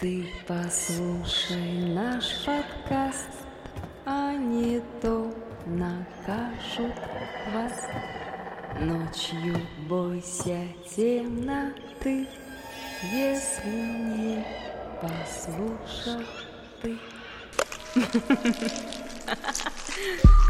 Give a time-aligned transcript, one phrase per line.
[0.00, 3.28] Ты послушай наш подкаст,
[4.06, 5.30] а не то
[5.66, 6.94] накажут
[7.52, 7.86] вас.
[8.80, 9.60] Ночью
[9.90, 10.66] бойся
[10.96, 12.26] темноты,
[13.12, 14.46] если не
[15.02, 16.22] послушал
[16.80, 16.96] ты.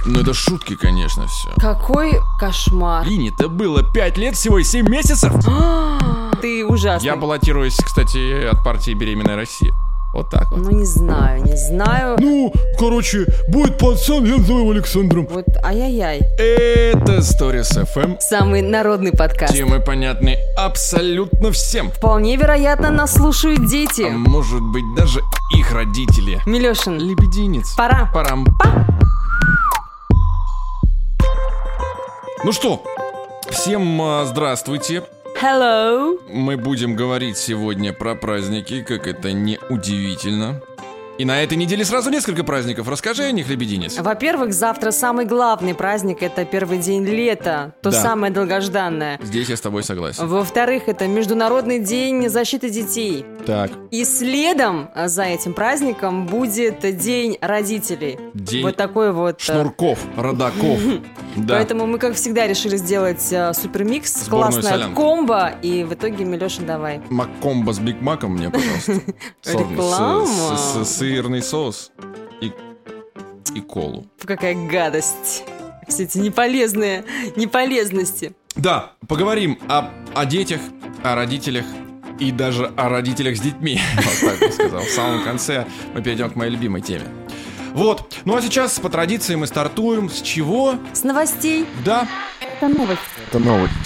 [0.07, 1.51] Ну это шутки, конечно, все.
[1.57, 3.05] Какой кошмар.
[3.05, 5.33] Лине, это было 5 лет всего и 7 месяцев.
[6.41, 7.07] Ты ужасный.
[7.07, 9.71] Я баллотируюсь, кстати, от партии «Беременная Россия».
[10.13, 10.59] Вот так вот.
[10.59, 12.17] Ну не знаю, не знаю.
[12.19, 15.29] Ну, короче, будет пацан, я назову Александром.
[15.31, 16.19] Вот ай-яй-яй.
[16.37, 18.17] Это Stories FM.
[18.19, 19.55] Самый народный подкаст.
[19.55, 21.93] Темы понятны абсолютно всем.
[21.93, 24.03] Вполне вероятно, нас слушают А дети.
[24.11, 25.21] может быть даже
[25.57, 26.41] их родители.
[26.45, 27.77] Милешин, Лебединец.
[27.77, 28.11] пора.
[28.13, 28.47] Парам.
[32.43, 32.83] Ну что,
[33.51, 35.05] всем а, здравствуйте.
[35.41, 36.19] Hello.
[36.29, 40.61] Мы будем говорить сегодня про праздники, как это не удивительно.
[41.19, 42.89] И на этой неделе сразу несколько праздников.
[42.89, 43.99] Расскажи о них, Лебединец.
[43.99, 48.01] Во-первых, завтра самый главный праздник– это первый день лета, то Да.
[48.01, 49.19] самое долгожданное.
[49.23, 50.27] Здесь я с тобой согласен.
[50.27, 53.27] Во-вторых, это Международный день защиты детей.
[53.45, 58.19] Так, И следом за этим праздником будет День родителей.
[58.33, 59.41] День Вот такой вот.
[59.41, 60.81] э, Шнурков, Родаков.
[61.37, 61.55] Да.
[61.55, 67.01] Поэтому мы, как всегда, решили сделать э, супермикс, классная комбо, и в итоге, Милешин, давай.
[67.09, 68.93] Маккомбо с Биг Маком мне, пожалуйста.
[69.43, 70.27] С- Реклама.
[71.01, 71.93] Сырный соус
[72.43, 72.53] и,
[73.55, 74.07] и колу.
[74.23, 75.45] Какая гадость.
[75.89, 77.07] Все эти неполезные
[77.37, 78.35] неполезности.
[78.55, 80.61] Да, поговорим о, о детях,
[81.03, 81.65] о родителях
[82.19, 83.81] и даже о родителях с детьми.
[83.97, 84.83] Вот так бы сказал.
[84.83, 87.07] В самом конце мы перейдем к моей любимой теме.
[87.73, 88.19] Вот.
[88.27, 90.75] Ну а сейчас по традиции мы стартуем с чего?
[90.93, 91.65] С новостей.
[91.83, 92.07] Да.
[92.43, 93.01] Это новость.
[93.31, 93.81] Это новости.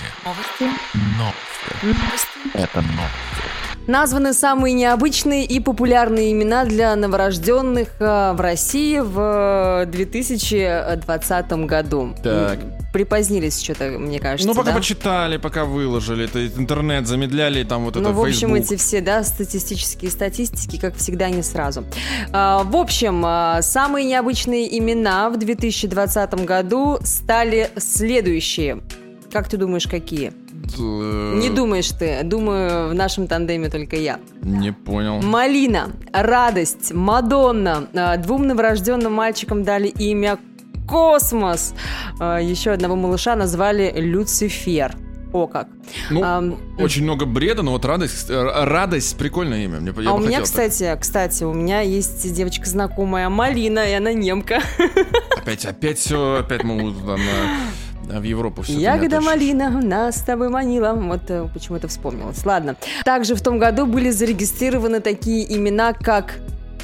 [3.87, 12.15] Названы самые необычные и популярные имена для новорожденных э, в России в э, 2020 году.
[12.23, 12.59] Так.
[12.95, 14.77] Припозднились что-то, мне кажется, Ну, пока да?
[14.79, 18.73] почитали, пока выложили, это интернет замедляли, там вот Ну, это в общем, Facebook.
[18.73, 21.85] эти все, да, статистические статистики, как всегда, не сразу.
[22.33, 28.81] А, в общем, а, самые необычные имена в 2020 году стали следующие.
[29.33, 30.33] Как ты думаешь, какие?
[30.79, 34.19] Э, Не думаешь ты, думаю, в нашем тандеме только я.
[34.43, 35.21] Не понял.
[35.23, 37.89] Малина, Радость, Мадонна.
[37.95, 40.39] А, Двум новорожденным мальчикам дали имя
[40.89, 41.75] Космос.
[42.21, 44.95] А, Еще одного малыша назвали Люцифер.
[45.33, 45.67] О как.
[46.11, 49.81] Ну, Ам, очень много бреда, но вот радость, э, радость прикольное имя.
[49.81, 50.45] Мне, а у меня, хотел так.
[50.45, 54.63] кстати, кстати, у меня есть девочка знакомая Малина, и она немка.
[55.37, 57.19] Опять, опять все, опять мы там
[58.09, 58.75] в Европу все.
[58.75, 60.93] Ягода малина нас с тобой манила.
[60.93, 62.45] Вот э, почему-то вспомнилось.
[62.45, 62.77] Ладно.
[63.05, 66.39] Также в том году были зарегистрированы такие имена, как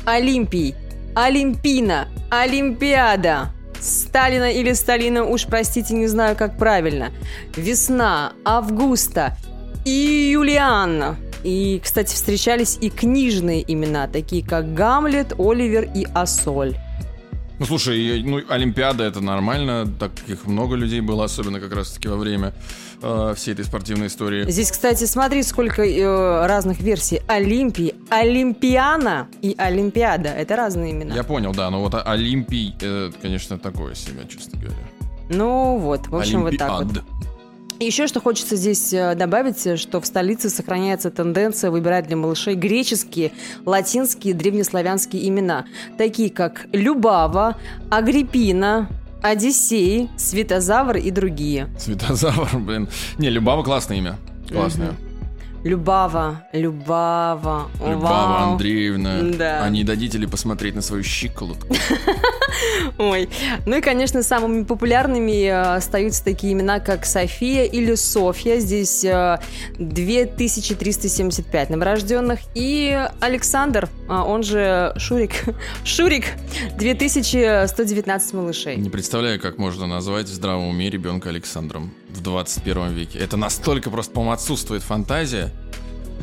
[0.05, 0.75] Олимпий,
[1.15, 7.11] Олимпина, Олимпиада, Сталина или Сталина, уж простите, не знаю, как правильно.
[7.57, 9.37] Весна, Августа,
[9.85, 11.17] Юлианна.
[11.43, 16.77] И, кстати, встречались и книжные имена, такие как Гамлет, Оливер и Ассоль.
[17.61, 22.55] Ну, слушай, ну, Олимпиада это нормально, таких много людей было, особенно как раз-таки во время
[23.03, 24.51] э, всей этой спортивной истории.
[24.51, 27.21] Здесь, кстати, смотри, сколько э, разных версий.
[27.29, 30.31] Олимпии, Олимпиана и Олимпиада.
[30.31, 31.15] Это разные имена.
[31.15, 34.79] Я понял, да, но вот Олимпий, э, конечно, такое себе, честно говоря.
[35.29, 37.03] Ну вот, в общем, вот так вот.
[37.81, 42.55] Еще что хочется здесь э, добавить, э, что в столице сохраняется тенденция выбирать для малышей
[42.55, 43.33] греческие,
[43.65, 45.65] латинские, древнеславянские имена,
[45.97, 47.57] такие как Любава,
[47.91, 48.87] Агриппина,
[49.23, 51.69] Одиссей, Светозавр и другие.
[51.79, 52.87] Светозавр, блин.
[53.17, 54.19] Не, Любава классное имя.
[54.51, 54.95] Классное.
[55.65, 58.53] Любава, Любава, Любава вау.
[58.53, 59.21] Андреевна.
[59.37, 59.63] Да.
[59.63, 61.77] А не дадите ли посмотреть на свою щиколотку?
[62.99, 63.29] Ой.
[63.67, 68.59] Ну и, конечно, самыми популярными э, остаются такие имена, как София или Софья.
[68.59, 69.39] Здесь э,
[69.79, 72.41] 2375 новорожденных.
[72.55, 75.45] И Александр, а, он же Шурик.
[75.85, 76.25] Шурик,
[76.79, 78.77] 2119 малышей.
[78.77, 83.19] Не представляю, как можно назвать в здравом уме ребенка Александром в 21 веке.
[83.19, 85.51] Это настолько просто, по-моему, отсутствует фантазия.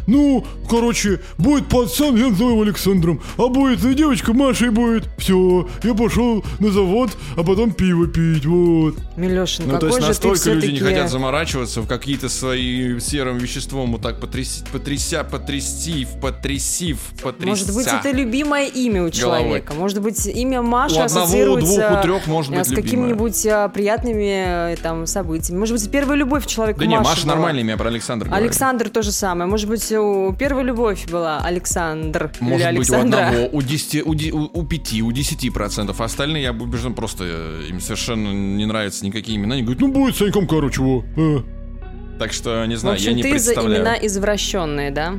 [0.08, 3.22] Ну, короче, будет пацан, я назову Александром.
[3.38, 5.04] А будет и девочка Машей будет.
[5.18, 8.96] Все, я пошел на завод, а потом пиво пить, вот.
[9.18, 13.00] Милешин, Ну, то какой есть же ты настолько люди не хотят заморачиваться в какие-то свои
[13.00, 17.50] серым веществом вот так потряс, потряся, потрясив, потрясив, потряся.
[17.50, 19.74] Может быть, это любимое имя у человека.
[19.74, 22.70] Может быть, имя Маши У одного, у ассоциируется двух, у трех может э, быть с
[22.70, 22.84] любимое.
[22.90, 25.60] какими-нибудь э, приятными э, там событиями.
[25.60, 27.34] Может быть, первая любовь человека Да не, Маши Маша была.
[27.36, 28.44] нормальное имя, я про Александра говорю.
[28.46, 29.50] Александр то же самое.
[29.50, 34.12] Может быть, у первая любовь была Александр или Может быть, у одного, у 10, у,
[34.12, 36.02] у, у 5, у 10 процентов.
[36.02, 39.56] Остальные, я убежден, просто э, им совершенно не нравятся никакие имена.
[39.56, 41.04] Они говорят, Ну, будет Саньком, короче, во.
[41.16, 41.40] э.
[42.20, 43.78] так что, не В знаю, я общем, не ты за представляю.
[43.82, 45.14] имена извращенные, да?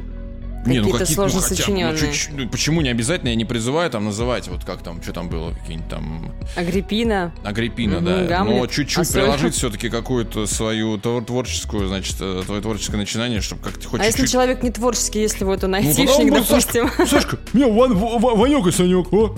[0.67, 1.99] Не, ну какие-то какие- сложно ну, хотя, ну, сочиненные.
[1.99, 3.29] чуть-чуть, ну, почему не обязательно?
[3.31, 7.33] Я не призываю там называть, вот как там, что там было, какие-нибудь там Агриппина.
[7.45, 8.25] Агриппина, Мгм, да.
[8.25, 8.57] Гамлет.
[8.61, 9.25] Но чуть-чуть Особенно.
[9.27, 14.05] приложить все-таки какую-то свою твор- творческую, значит, э, твое творческое начинание, чтобы как-то хоть А
[14.05, 14.33] если чуть-чуть...
[14.33, 16.91] человек не творческий, если вот он он айтишник, будет допустим?
[17.07, 19.37] Сашка, меня Ван, Ванек и Санек, о.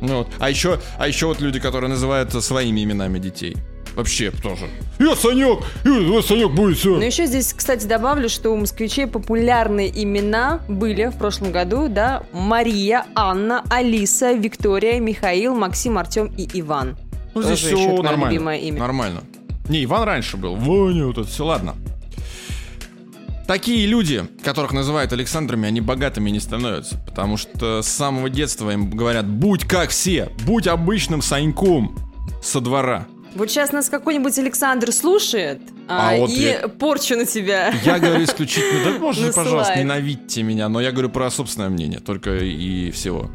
[0.00, 0.28] Ну, вот.
[0.38, 3.56] А еще, а еще вот люди, которые называют своими именами детей.
[3.96, 4.68] Вообще тоже.
[4.98, 6.96] Я Санек, и вот Санек будет все.
[6.96, 12.22] Ну, еще здесь, кстати, добавлю, что у москвичей популярные имена были в прошлом году, да,
[12.32, 16.98] Мария, Анна, Алиса, Виктория, Михаил, Максим, Артем и Иван.
[17.34, 18.50] Ну, Тоже здесь еще все нормально.
[18.58, 18.78] имя.
[18.78, 19.20] Нормально.
[19.70, 20.56] Не, Иван раньше был.
[20.56, 21.74] Ваня, вот это все, ладно.
[23.46, 26.98] Такие люди, которых называют Александрами, они богатыми не становятся.
[27.06, 31.96] Потому что с самого детства им говорят, будь как все, будь обычным Саньком
[32.42, 33.06] со двора.
[33.36, 37.72] Вот сейчас нас какой-нибудь Александр слушает а, А вот и я- порчу на тебя.
[37.84, 39.34] Я говорю исключительно, да Насылает.
[39.34, 43.30] пожалуйста, ненавидьте меня, но я говорю про собственное мнение, только и всего.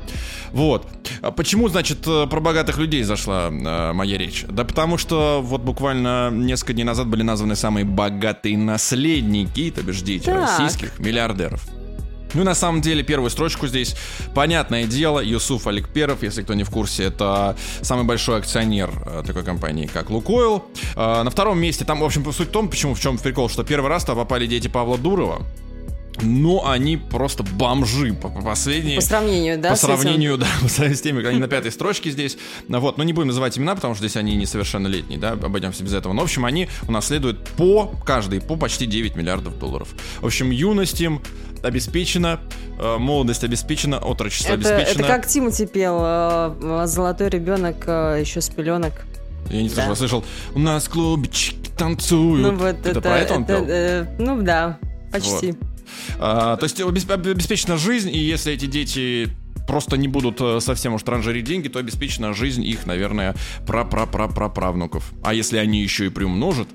[0.51, 0.87] Вот.
[1.21, 4.43] А Почему, значит, про богатых людей зашла э, моя речь?
[4.49, 10.01] Да потому что вот буквально несколько дней назад были названы самые богатые наследники, то бишь
[10.01, 10.41] дети Так.
[10.59, 11.61] российских миллиардеров.
[12.33, 13.95] Ну, на самом деле, первую строчку здесь,
[14.33, 19.43] понятное дело, Юсуф Аликперов, если кто не в курсе, это самый большой акционер э, такой
[19.43, 20.65] компании, как Лукойл.
[20.95, 23.63] Э, на втором месте, там, в общем, суть в том, почему, в чем прикол, что
[23.63, 25.41] первый раз туда попали дети Павла Дурова,
[26.21, 28.95] но они просто бомжи по, по последней...
[28.95, 29.69] По сравнению, да?
[29.69, 29.97] по с этим?
[29.97, 32.37] сравнению, да, по сравнению с теми, они на пятой строчке здесь.
[32.67, 36.13] Вот, но не будем называть имена, потому что здесь они несовершеннолетние, да, обойдемся без этого.
[36.13, 39.89] Но, в общем, они унаследуют по, каждый, по почти 9 миллиардов долларов.
[40.21, 41.21] В общем, юность им
[41.63, 42.39] обеспечена,
[42.79, 45.05] э, молодость обеспечена, отрочество Это, обеспечено.
[45.05, 48.93] это как Тимати пел э, «Золотой ребенок э, еще с пеленок».
[49.49, 49.95] Я не слышал, Да.
[49.95, 50.25] слышал,
[50.55, 52.41] у нас клубчики танцуют.
[52.41, 53.01] Ну вот это...
[53.01, 53.65] про это он пел?
[53.67, 54.79] э, ну да,
[55.11, 55.55] почти.
[56.19, 59.29] А, то есть обесп- обеспечена жизнь, и если эти дети
[59.67, 63.35] просто не будут э, совсем уж транжирить деньги, то обеспечена жизнь их, наверное,
[63.67, 65.11] пра-пра-пра-пра-правнуков.
[65.23, 66.67] А если они еще и приумножат,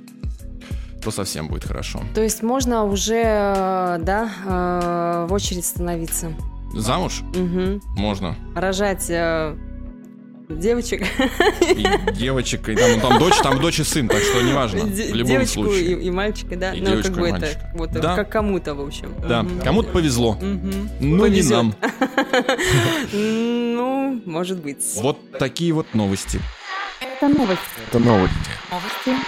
[1.03, 2.01] то совсем будет хорошо.
[2.15, 3.23] То есть можно уже,
[4.01, 6.33] да, в очередь становиться.
[6.75, 7.81] Замуж Мгм.
[7.97, 8.35] можно.
[8.55, 9.07] Рожать
[10.49, 11.03] девочек,
[11.77, 14.81] И девочек, и там, ну, там дочь, там дочь и сын, так что неважно.
[14.85, 15.93] де- В любом девочку случае.
[16.01, 16.73] и, и мальчика, да.
[16.75, 18.15] И ну, девочку, как бы и это, вот, Да.
[18.17, 19.15] как кому-то, в общем.
[19.29, 19.61] Да, Мгм.
[19.61, 20.91] кому-то повезло, Мгм.
[21.01, 21.45] но Повезет.
[21.51, 21.75] не нам.
[23.13, 24.85] Ну, может быть.
[24.97, 26.41] Вот такие вот новости.
[27.01, 27.63] Это новости.
[27.89, 28.35] Это новости.
[28.71, 29.23] Новости.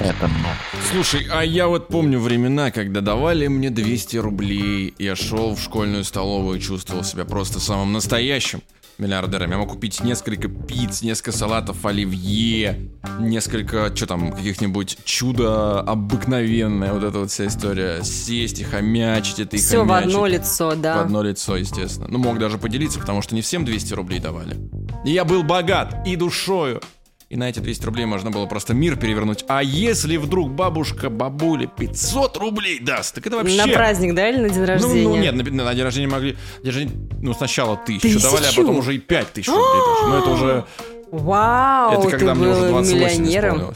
[0.00, 0.90] Это новости.
[0.92, 6.04] Слушай, а я вот помню времена, когда давали мне 200 рублей, я шел в школьную
[6.04, 8.60] столовую и чувствовал себя просто самым настоящим
[8.98, 9.50] миллиардером.
[9.50, 17.04] Я мог купить несколько пиц, несколько салатов оливье, несколько, что там, каких-нибудь чудо обыкновенное, вот
[17.04, 18.02] эта вот вся история.
[18.02, 20.98] Сесть и хомячить это и Все в одно лицо, да.
[20.98, 22.08] В одно лицо, естественно.
[22.10, 24.56] Ну, мог даже поделиться, потому что не всем 200 рублей давали.
[25.04, 26.80] И я был богат и душою.
[27.28, 29.44] И на эти 200 рублей можно было просто мир перевернуть.
[29.48, 33.56] А если вдруг бабушка, бабуля 500 рублей даст, так это вообще...
[33.56, 35.08] На праздник, да, или на день Ну, рождения?
[35.08, 36.32] ну, нет, на, на день рождения могли...
[36.62, 38.20] день рождения, ну, сначала тысячу, Тысячу?
[38.22, 39.64] давали, а потом уже и 5 тысяч рублей.
[40.08, 40.64] Но это уже...
[41.10, 43.74] Вау, это когда ты мне уже был 28 миллионером.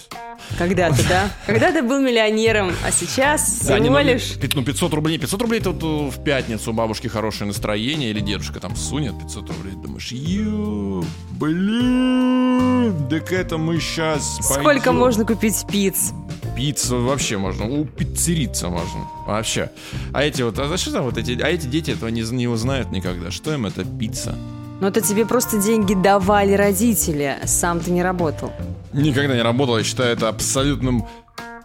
[0.58, 1.30] Когда-то, да?
[1.46, 4.34] Когда ты был миллионером, а сейчас Да, не, всего ну, лишь...
[4.54, 5.18] ну, 500 рублей.
[5.18, 9.48] 500 рублей вот э, в пятницу у бабушки хорошее настроение, или дедушка там сунет 500
[9.48, 9.74] рублей.
[9.74, 16.12] Думаешь, ю, блин, так это мы сейчас Сколько можно купить пиц?
[16.56, 19.70] Пиццу вообще можно, у пиццериться можно, вообще.
[20.12, 22.48] А эти вот, а за что там вот эти, а эти дети этого не, не
[22.48, 23.30] узнают никогда.
[23.30, 24.36] Что им это пицца?
[24.80, 28.50] Ну, это тебе просто деньги давали родители, сам ты не работал.
[28.94, 31.06] Никогда не работал, я считаю это абсолютным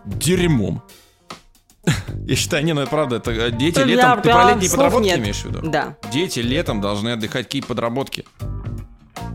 [0.06, 0.84] дерьмом.
[2.28, 5.06] Я считаю, не, ну это правда, это э, дети Да, летом, ты про летние подработки
[5.06, 5.20] нет.
[5.20, 5.62] имеешь в виду?
[5.64, 5.96] Да.
[6.12, 8.26] Дети летом должны отдыхать какие подработки.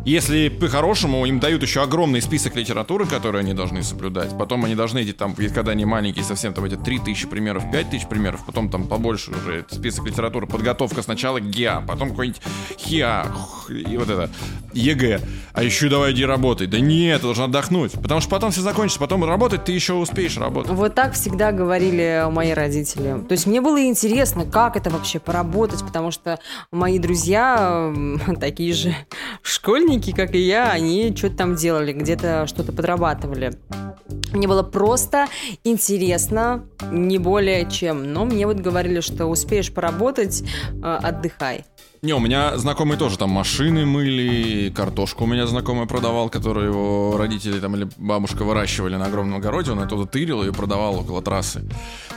[0.04, 5.00] Если по-хорошему им дают еще огромный список литературы, которую они должны соблюдать, потом они должны
[5.00, 9.30] эти там, когда они маленькие, совсем там эти 3000 примеров, 5000 примеров, потом там побольше
[9.32, 12.40] уже список литературы, подготовка сначала ГИА, потом какой-нибудь
[12.78, 13.26] ХИА,
[13.68, 14.30] и вот это,
[14.72, 15.20] ЕГЭ,
[15.52, 16.66] а еще давай иди работай.
[16.66, 20.38] Да нет, ты должен отдохнуть, потому что потом все закончится, потом работать ты еще успеешь
[20.38, 20.72] работать.
[20.72, 23.22] Вот так всегда говорили мои родители.
[23.28, 26.38] То есть мне было интересно, как это вообще поработать, потому что
[26.72, 27.92] мои друзья,
[28.40, 28.94] такие же
[29.42, 33.52] школьники, как и я, они что-то там делали, где-то что-то подрабатывали.
[34.32, 35.26] Мне было просто
[35.64, 38.12] интересно, не более чем.
[38.12, 40.42] Но мне вот говорили, что успеешь поработать,
[40.72, 41.64] э, отдыхай.
[42.02, 47.16] Не, у меня знакомые тоже там машины мыли, картошку у меня знакомый продавал, которую его
[47.18, 51.62] родители там или бабушка выращивали на огромном огороде, он оттуда тырил и продавал около трассы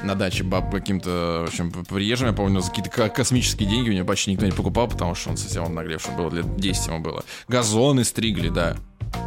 [0.02, 3.94] на даче баб каким-то, в общем, приезжим, я помню, за какие-то ко- космические деньги у
[3.94, 7.26] него почти никто не покупал, потому что он совсем обнаглевший был, лет 10 ему было.
[7.50, 8.78] Газоны стригли, да.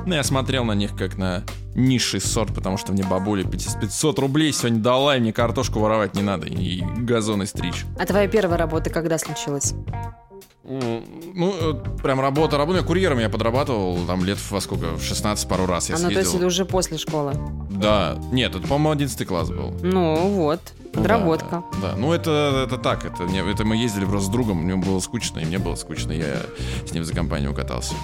[0.06, 1.42] Ну, я смотрел на них как на
[1.75, 6.14] низший сорт, потому что мне бабуля 500 500 рублей сегодня дала, и мне картошку воровать
[6.14, 7.84] не надо, и газоны стричь.
[8.00, 9.75] А твоя первая работа когда случилась?
[10.68, 12.82] Ну, э, прям работа, работа.
[12.82, 16.11] Курьером я подрабатывал там лет во сколько, в 16 пару раз я а, ну, то
[16.11, 16.38] есть съездил.
[16.40, 17.35] это уже после школы.
[17.70, 19.73] Да, нет, это, по-моему, 11 класс был.
[19.82, 20.61] Ну, вот,
[20.92, 21.62] подработка.
[21.80, 21.96] Да, да.
[21.96, 25.44] ну это, это так, это, это мы ездили просто с другом, мне было скучно, и
[25.44, 26.42] мне было скучно, я
[26.85, 27.94] с ним за компанию катался.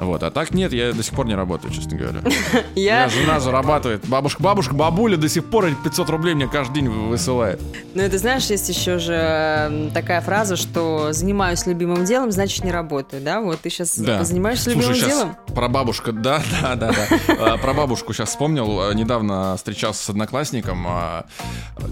[0.00, 2.22] Вот, а так нет, я до сих пор не работаю, честно говоря.
[2.74, 4.06] Я, жена зарабатывает.
[4.06, 7.60] Бабушка, бабушка, бабуля до сих пор эти 500 рублей мне каждый день высылает.
[7.94, 13.22] ну это знаешь, есть еще же такая фраза, что занимаюсь любимым делом, значит не работаю,
[13.22, 13.40] да?
[13.40, 14.24] Вот ты сейчас Да.
[14.24, 15.36] занимаешься Слушай, любимым щас делом?
[15.54, 17.08] Про бабушку, да, да, да, да.
[17.38, 18.80] А, Про бабушку сейчас вспомнил.
[18.80, 20.84] А, Недавно встречался с одноклассником.
[20.88, 21.26] а,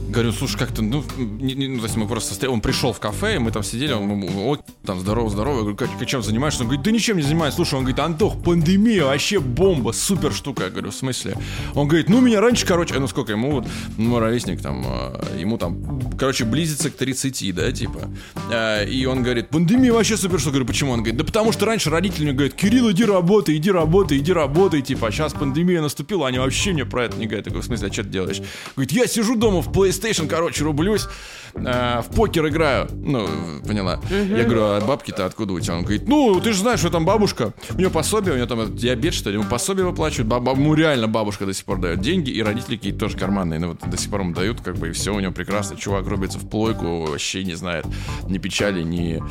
[0.09, 3.63] Говорю, слушай, как-то, ну, ну, то есть мы просто он пришел в кафе, мы там
[3.63, 5.55] сидели, он, там, здорово, здорово.
[5.57, 6.63] Я говорю, «Катя, чем занимаешься?
[6.63, 7.55] Он говорит, да ничем не занимаюсь.
[7.55, 10.65] Слушай, он говорит, Антох, пандемия, вообще бомба, супер штука.
[10.65, 11.37] Я говорю, в смысле?
[11.75, 15.59] Он говорит, ну, меня раньше, короче, ну, сколько ему, вот, ну, ровесник, там, а, ему
[15.59, 18.11] там, короче, близится к 30, да, типа.
[18.51, 20.49] А, И он говорит, пандемия вообще супер штука.
[20.57, 20.93] Я говорю, почему?
[20.93, 24.33] Он говорит, да потому что раньше родители мне говорят, Кирилл, иди работай, иди работай, иди
[24.33, 27.47] работай, типа, а сейчас пандемия наступила, они вообще мне про это не говорят.
[27.47, 28.41] Я говорю, в смысле, а что ты делаешь?
[28.77, 31.07] Говорит, я сижу дома в PlayStation, короче, рублюсь,
[31.55, 32.89] а, в покер играю.
[32.93, 33.27] Ну,
[33.67, 34.01] поняла.
[34.11, 35.75] Я говорю, а бабки-то откуда у тебя?
[35.75, 38.77] Он говорит, ну, ты же знаешь, что там бабушка, у нее пособие, у нее там
[38.77, 42.31] диабет, что ли, ему пособие выплачивают, баба, ему реально бабушка до сих пор дает деньги,
[42.31, 44.93] и родители какие-то тоже карманные, ну, вот до сих пор ему дают, как бы, и
[44.93, 45.77] все у него прекрасно.
[45.77, 47.87] Чувак рубится в плойку, вообще не знает
[48.27, 49.23] ни печали, ни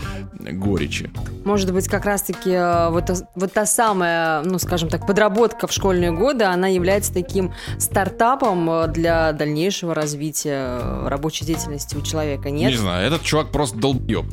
[0.51, 1.11] горечи.
[1.45, 6.11] Может быть, как раз-таки э, вот, вот та самая, ну, скажем так, подработка в школьные
[6.11, 12.71] годы, она является таким стартапом э, для дальнейшего развития э, рабочей деятельности у человека, нет?
[12.71, 14.25] Не знаю, этот чувак просто долбёб.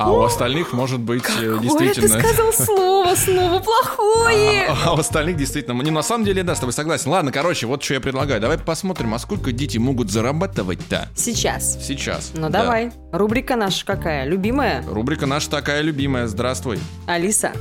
[0.00, 2.20] А у остальных, может быть, э, Ой, ты действительно...
[2.20, 4.66] сказал слово снова плохое!
[4.70, 5.80] А, а у остальных действительно...
[5.82, 7.10] Не, на самом деле, да, с тобой согласен.
[7.10, 8.40] Ладно, короче, вот что я предлагаю.
[8.40, 11.76] Давай посмотрим, а сколько дети могут зарабатывать-то Сейчас.
[11.84, 12.30] сейчас.
[12.34, 12.62] Ну Да.
[12.62, 12.92] давай.
[13.12, 14.24] Рубрика наша какая?
[14.24, 14.82] Любимая?
[14.88, 16.28] Рубрика наша такая любимая.
[16.28, 16.78] Здравствуй.
[17.06, 17.52] Алиса.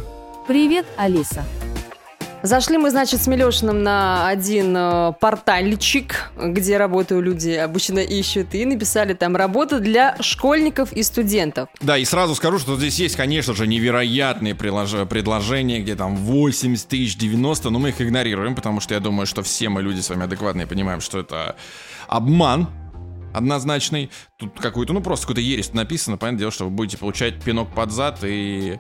[0.48, 1.44] Привет, Алиса.
[2.42, 8.64] Зашли мы, значит, с Милешиным на один э, портальчик, где работают люди, обычно ищут, и
[8.64, 11.68] написали там «Работа для школьников и студентов».
[11.82, 17.18] Да, и сразу скажу, что здесь есть, конечно же, невероятные предложения, где там 80 тысяч,
[17.18, 20.24] 90, но мы их игнорируем, потому что я думаю, что все мы люди с вами
[20.24, 21.58] адекватные понимаем, что это
[22.08, 22.70] обман
[23.34, 24.10] однозначный.
[24.38, 27.92] Тут какую-то, ну просто какую-то ересь написано, понятное дело, что вы будете получать пинок под
[27.92, 28.80] зад и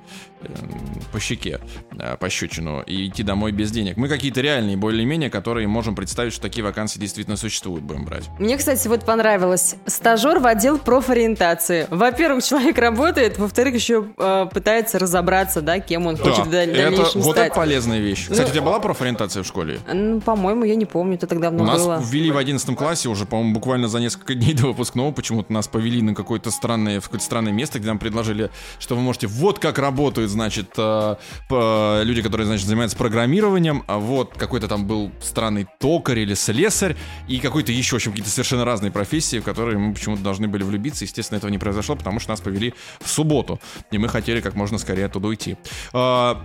[1.12, 1.60] по щеке,
[2.00, 3.98] э, пощечину, и идти домой без денег.
[3.98, 8.24] Мы какие-то реальные, более-менее, которые можем представить, что такие вакансии действительно существуют, будем брать.
[8.39, 9.75] Мне, кстати, вот понравилось.
[9.86, 11.88] Стажер в отдел профориентации.
[11.89, 16.91] Во-первых, человек работает, во-вторых, еще э, пытается разобраться, да, кем он хочет в даль- это,
[16.91, 17.48] дальнейшем вот стать.
[17.48, 18.24] это полезная вещь.
[18.29, 19.79] Кстати, Ну, у тебя была профориентация в школе?
[19.91, 22.01] Ну, по-моему, я не помню, это так давно У нас было.
[22.05, 26.01] ввели в 11 классе уже, по-моему, буквально за несколько дней до выпускного почему-то нас повели
[26.01, 29.79] на какое-то странное, в какое-то странное место, где нам предложили, что вы можете вот как
[29.79, 31.15] работают, значит, э,
[31.50, 36.95] п- люди, которые, значит, занимаются программированием, а вот какой-то там был странный токарь или слесарь,
[37.27, 40.63] и какой-то еще, в общем, какие-то совершенно разные профессии, в которые мы почему-то должны были
[40.63, 41.05] влюбиться.
[41.05, 43.59] Естественно, этого не произошло, потому что нас повели в субботу,
[43.91, 45.57] и мы хотели как можно скорее оттуда уйти.
[45.93, 46.41] А,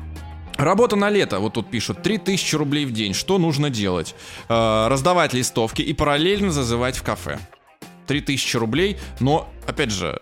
[0.57, 3.13] Работа на лето, вот тут пишут, 3000 рублей в день.
[3.13, 4.15] Что нужно делать?
[4.49, 7.41] Э, раздавать листовки и параллельно зазывать в кафе.
[8.07, 10.21] 3000 рублей, но, опять же,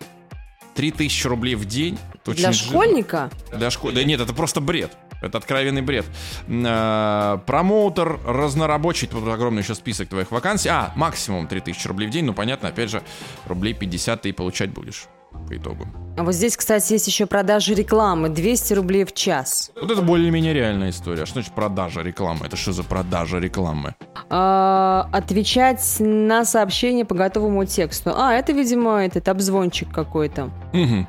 [0.73, 1.99] 3000 рублей в день.
[2.27, 2.71] Очень Для жирно.
[2.71, 3.29] школьника?
[3.51, 3.91] Для школ...
[3.91, 4.91] Да нет, это просто бред.
[5.21, 6.05] Это откровенный бред.
[6.47, 10.69] Э, Промоутер, разнорабочий, тут огромный еще список твоих вакансий.
[10.69, 13.01] А, максимум 3000 рублей в день, ну понятно, опять же,
[13.45, 15.05] рублей 50 ты и получать будешь
[15.47, 15.87] по итогу.
[16.17, 18.29] А Вот здесь, кстати, есть еще продажи рекламы.
[18.29, 19.71] 200 рублей в час.
[19.81, 21.23] Вот это более-менее реальная история.
[21.23, 22.45] А что значит продажа рекламы?
[22.45, 23.95] Это что за продажа рекламы?
[24.29, 28.11] А, отвечать на сообщения по готовому тексту.
[28.15, 30.51] А, это, видимо, этот обзвончик какой-то.
[30.71, 31.07] Мгм.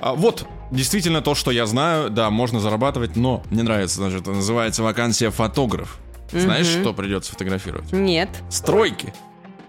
[0.00, 4.82] А вот действительно то, что я знаю, да, можно зарабатывать, но мне нравится, значит, называется
[4.82, 5.98] вакансия фотограф.
[6.32, 6.82] Знаешь, Мгм.
[6.82, 7.92] что придется фотографировать?
[7.92, 8.28] Нет.
[8.50, 9.12] Стройки.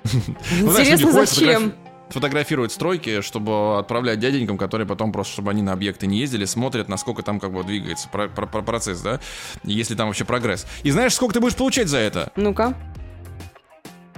[0.62, 1.48] Ну, Интересно, зачем?
[1.72, 1.74] фотографи-
[2.10, 6.88] Фотографируют стройки, чтобы отправлять дяденькам, которые потом просто, чтобы они на объекты не ездили, смотрят,
[6.88, 9.20] насколько там как бы двигается про- про- про- процесс, да,
[9.66, 10.66] если там вообще прогресс.
[10.84, 12.32] И знаешь, сколько ты будешь получать за это?
[12.38, 12.76] Ну-ка.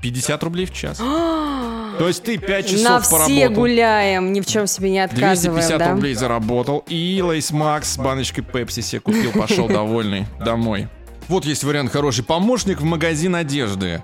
[0.02, 1.00] 50 рублей в час.
[2.00, 3.54] То есть ты 5 часов На все поработал.
[3.54, 5.92] гуляем, ни в чем себе не отказываем, 250 да?
[5.92, 6.84] рублей заработал.
[6.88, 10.88] И Lay's Max с баночкой Пепси себе купил, пошел довольный домой.
[11.28, 12.24] Вот есть вариант хороший.
[12.24, 14.02] Помощник в магазин одежды.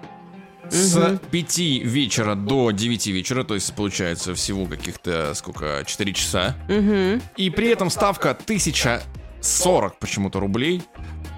[0.70, 6.56] С 5 вечера до 9 вечера, то есть получается всего каких-то, сколько, 4 часа.
[7.38, 10.82] И при этом ставка 1040 почему-то рублей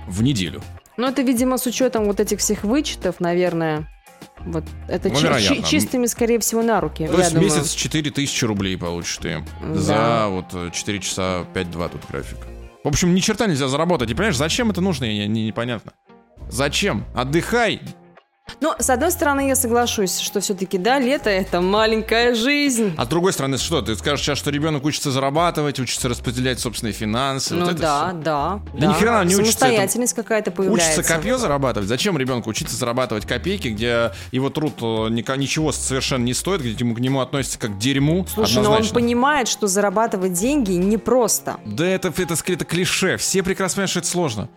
[0.07, 0.61] в неделю.
[0.97, 3.87] Ну, это, видимо, с учетом вот этих всех вычетов, наверное.
[4.45, 7.07] Вот это Ну, чи- чистыми, скорее всего, на руки.
[7.07, 7.49] То есть думаю.
[7.49, 9.43] месяц 4000 рублей получишь ты.
[9.61, 9.75] Да.
[9.75, 12.37] За вот э, 4 часа 5-2 тут график.
[12.83, 14.09] В общем, ни черта нельзя заработать.
[14.09, 15.91] И понимаешь, зачем это нужно, я, не, непонятно.
[16.49, 17.03] Зачем?
[17.13, 17.81] Отдыхай.
[18.59, 22.93] Ну, с одной стороны, я соглашусь, что все-таки, да, лето— это маленькая жизнь.
[22.97, 23.81] А с другой стороны, что?
[23.81, 27.53] Ты скажешь сейчас, что ребенок учится зарабатывать, учится распределять собственные финансы.
[27.53, 28.17] ну вот это да, всё.
[28.17, 30.99] да, Да ни хрена не учится Самостоятельность какая-то появляется.
[30.99, 31.87] Учится копье зарабатывать.
[31.87, 36.99] Зачем ребенку учиться зарабатывать копейки, где его труд э, ничего совершенно не стоит, где к
[36.99, 38.25] нему относятся как к дерьму?
[38.33, 38.95] Слушай, но он однозначно.
[38.95, 41.57] понимает, что зарабатывать деньги непросто.
[41.65, 43.17] Да это, это, это клише.
[43.17, 44.49] Все прекрасно понимают, что это сложно.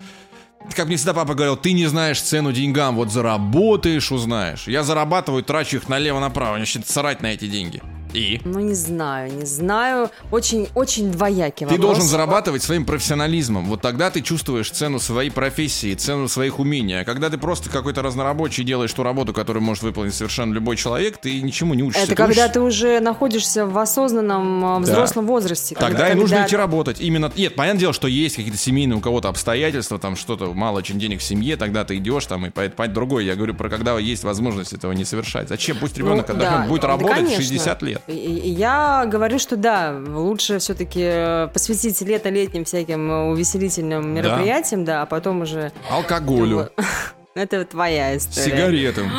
[0.74, 4.68] Как мне всегда папа говорил, ты не знаешь цену деньгам, вот заработаешь, узнаешь.
[4.68, 7.82] Я зарабатываю, трачу их налево-направо, мне вообще срать на эти деньги.
[8.12, 8.40] И?
[8.44, 10.10] Ну, не знаю, не знаю.
[10.30, 11.80] Очень, очень двоякий Ты вопрос.
[11.80, 13.66] должен зарабатывать своим профессионализмом.
[13.66, 17.00] Вот тогда ты чувствуешь цену своей профессии, цену своих умений.
[17.00, 21.18] А когда ты просто какой-то разнорабочий делаешь ту работу, которую может выполнить совершенно любой человек,
[21.18, 22.02] ты ничему не учишься.
[22.02, 25.74] Это Ты когда учишься- ты уже находишься в осознанном э, взрослом возрасте.
[25.74, 27.00] Тогда когда- и нужно когда- идти работать.
[27.00, 27.32] Именно.
[27.36, 31.20] Нет, понятное дело, что есть какие-то семейные у кого-то обстоятельства, там что-то мало очень денег
[31.20, 33.24] в семье, тогда ты идешь там и по- по- другое.
[33.24, 35.48] Я говорю про когда есть возможность этого не совершать.
[35.48, 35.76] Зачем?
[35.78, 37.36] Пусть ребенок Ну, отдохнет, да, будет да, работать конечно.
[37.36, 37.99] 60 лет.
[38.06, 45.06] Я говорю, что да, лучше все-таки посвятить лето летним всяким э, увеселительным мероприятиям, да, а
[45.06, 45.72] потом уже...
[45.90, 46.70] Алкоголю,
[47.34, 48.46] Это твоя история.
[48.46, 49.10] сигаретам,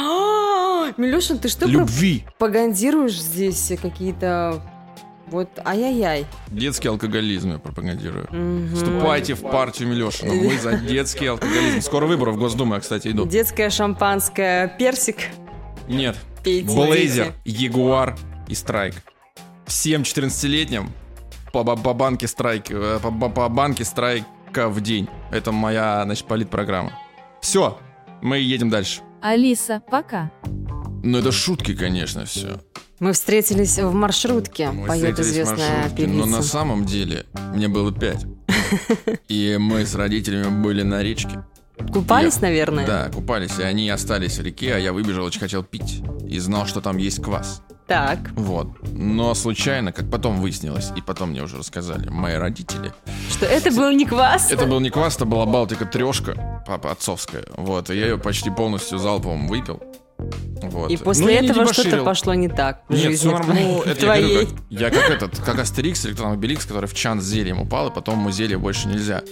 [0.97, 2.23] Милешин, ты что любви.
[2.37, 4.61] пропагандируешь здесь какие-то...
[5.27, 6.25] Вот, ай-яй-яй.
[6.47, 8.27] Детский алкоголизм я пропагандирую.
[8.31, 8.75] Мгм.
[8.75, 10.33] Вступайте в партию Милешина.
[10.33, 11.79] Мы за детский алкоголизм.
[11.79, 13.25] Скоро выборы в Госдуму, я, кстати, иду.
[13.25, 15.27] Детское шампанское, персик,
[15.87, 16.17] Нет.
[16.43, 16.75] пейте.
[16.75, 17.33] Блейзер.
[17.45, 18.17] Ягуар
[18.51, 18.95] и Страйк.
[19.65, 20.89] Всем 14-летним
[21.53, 25.07] по, ба- по банке Страйк, э, по, ба- по банке Страйка в день.
[25.31, 26.91] Это моя, значит, политпрограмма.
[27.41, 27.79] Все,
[28.21, 29.01] мы едем дальше.
[29.21, 30.31] Алиса, пока.
[31.03, 32.59] Ну, это шутки, конечно, все.
[32.99, 36.17] Мы встретились в маршрутке, Мы поет встретились в известная маршрутке, певица.
[36.19, 38.25] но на самом деле мне было пять.
[39.27, 41.43] И мы с родителями были на речке.
[41.93, 42.85] Купались, Я- наверное?
[42.85, 46.03] Да, купались, и они остались в реке, а я выбежал, очень хотел пить.
[46.27, 47.63] И знал, что там есть квас.
[47.91, 48.19] Так.
[48.37, 48.67] Вот.
[48.93, 52.93] Но случайно, как потом выяснилось, и потом мне уже рассказали, мои родители.
[53.29, 54.49] Что это был не квас?
[54.49, 57.43] Это был не квас, это была Балтика трешка, папа отцовская.
[57.57, 59.83] Вот, и я ее почти полностью залпом выпил.
[60.63, 60.91] Вот.
[60.91, 63.61] И Ну, после не этого что-то пошло не так в Нет, жизни все нормально.
[63.61, 63.91] Ну, твоей.
[63.91, 64.45] это я говорю, твоей.
[64.45, 67.61] как, я как этот, как Астерикс или кто там, Обеликс, который в чан с зельем
[67.61, 69.23] упал, и потом ему зелье больше нельзя.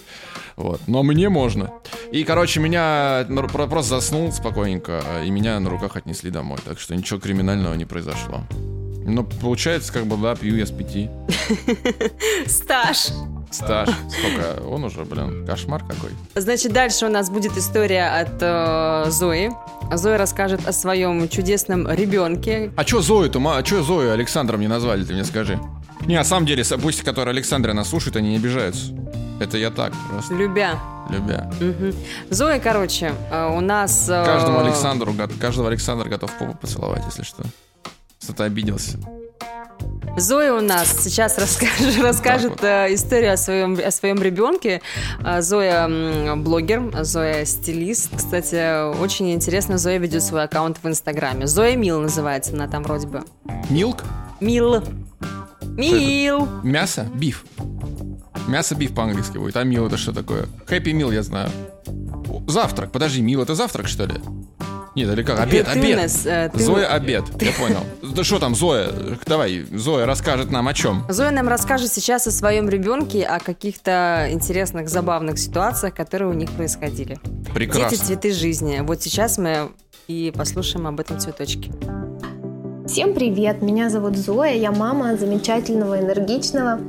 [0.56, 0.82] Вот.
[0.88, 1.71] Но мне можно.
[2.12, 6.58] И, короче, меня ну, про- просто заснул спокойненько, и меня на руках отнесли домой.
[6.65, 8.43] Так что ничего криминального не произошло.
[9.15, 11.10] Ну, получается, как бы, да, пью я с пяти.
[12.48, 13.08] Стаж.
[13.52, 13.89] Стаж.
[14.10, 14.62] Сколько?
[14.67, 16.12] Он уже, блин, кошмар какой.
[16.36, 19.52] Значит, дальше у нас будет история от э, Зои.
[19.91, 22.72] Зоя расскажет о своем чудесном ребенке.
[22.76, 25.60] А чё Зою-то, а чё Зою Александром не назвали, ты мне скажи?
[26.06, 28.93] Не, на самом деле, пусть, которые Александра нас слушают, они не обижаются.
[29.39, 30.78] Это я так, просто Любя.
[31.10, 31.50] любя.
[31.60, 31.93] Мгм.
[32.30, 34.08] Зоя, короче, э, у нас...
[34.10, 37.43] э, Каждому Александру, го- каждого Александра готов попу поцеловать, если что.
[38.29, 38.99] Кто-то обиделся.
[40.15, 42.63] Зоя у нас сейчас расскажет, расскажет вот.
[42.63, 44.83] э, историю о своем, о своем ребенке.
[45.25, 48.11] Э, Зоя блогер, Зоя стилист.
[48.15, 51.47] Кстати, очень интересно, Зоя ведет свой аккаунт в Инстаграме.
[51.47, 53.23] Зоя Мил называется она там вроде бы.
[53.71, 54.03] Милк?
[54.39, 54.83] Мил.
[55.63, 56.47] Мил.
[56.61, 57.07] Мясо?
[57.15, 57.45] Биф.
[58.47, 59.57] Мясо биф по-английски будет.
[59.57, 60.45] А мил это что такое?
[60.67, 61.49] Хэппи мил я знаю.
[62.47, 62.91] Завтрак.
[62.91, 64.21] Подожди, мил это завтрак, что ли?
[64.99, 65.39] Нет, или как?
[65.39, 65.97] Обед, Ты- ты обед.
[66.01, 67.23] нас, э, ты- Зоя, обед.
[67.41, 67.83] Я понял.
[68.03, 68.89] Да что там, Зоя?
[69.25, 71.05] Давай, Зоя расскажет нам о чем.
[71.07, 76.51] Зоя нам расскажет сейчас о своем ребенке, о каких-то интересных, забавных ситуациях, которые у них
[76.51, 77.17] происходили.
[77.23, 77.97] Дети Прекрасно.
[77.97, 78.81] цветы жизни.
[78.81, 79.69] Вот сейчас мы
[80.07, 81.71] и послушаем об этом цветочке.
[82.88, 83.62] Всем привет!
[83.62, 86.79] Меня зовут Зоя, я мама замечательного, энергичного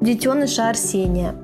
[0.00, 1.34] детеныша Арсения.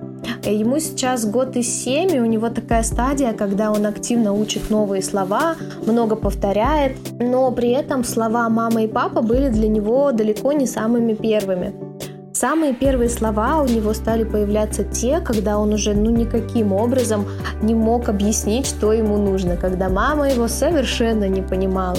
[0.45, 4.71] Э, Ему сейчас год и семь, и у него такая стадия, когда он активно учит
[4.71, 10.53] новые слова, много повторяет, но при этом слова мама и папа были для него далеко
[10.53, 11.75] не самыми первыми.
[12.33, 17.25] Самые первые слова у него стали появляться те, когда он уже ну никаким образом
[17.62, 21.97] не мог объяснить, что ему нужно, когда мама его совершенно не понимала.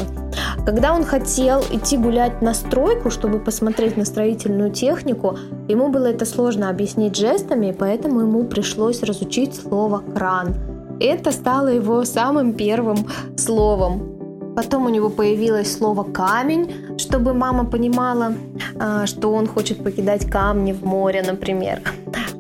[0.68, 5.38] Когда он хотел идти гулять на стройку, чтобы посмотреть на строительную технику,
[5.70, 10.56] ему было это сложно объяснить жестами, поэтому ему пришлось разучить слово «кран».
[11.00, 12.98] Это стало его самым первым
[13.38, 14.54] словом.
[14.58, 18.34] Потом у него появилось слово «камень», чтобы мама понимала,
[18.78, 21.82] а, что он хочет покидать камни в море, например.